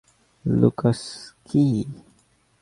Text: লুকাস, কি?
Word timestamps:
লুকাস, 0.45 1.01
কি? 1.45 1.65